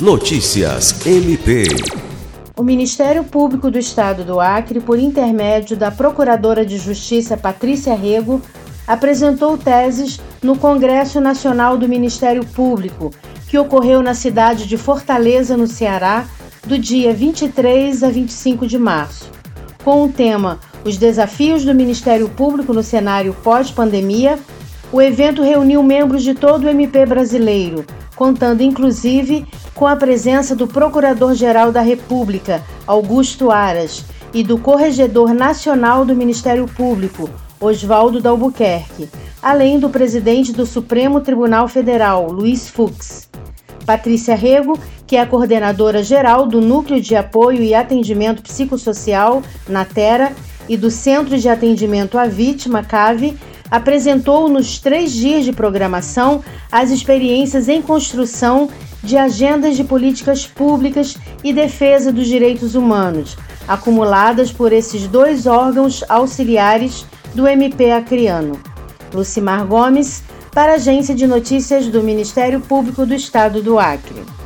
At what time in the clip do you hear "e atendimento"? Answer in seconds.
47.62-48.42